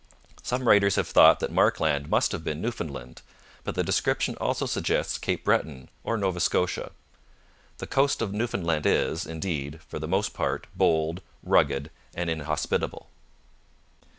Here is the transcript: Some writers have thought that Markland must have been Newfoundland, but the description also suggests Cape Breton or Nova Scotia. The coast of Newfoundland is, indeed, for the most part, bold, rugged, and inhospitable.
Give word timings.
Some 0.41 0.67
writers 0.67 0.95
have 0.95 1.07
thought 1.07 1.39
that 1.41 1.51
Markland 1.51 2.09
must 2.09 2.31
have 2.31 2.43
been 2.43 2.59
Newfoundland, 2.59 3.21
but 3.63 3.75
the 3.75 3.83
description 3.83 4.35
also 4.37 4.65
suggests 4.65 5.19
Cape 5.19 5.43
Breton 5.43 5.89
or 6.03 6.17
Nova 6.17 6.39
Scotia. 6.39 6.91
The 7.77 7.85
coast 7.85 8.19
of 8.19 8.33
Newfoundland 8.33 8.87
is, 8.87 9.27
indeed, 9.27 9.79
for 9.87 9.99
the 9.99 10.07
most 10.07 10.33
part, 10.33 10.65
bold, 10.75 11.21
rugged, 11.43 11.91
and 12.15 12.31
inhospitable. 12.31 13.09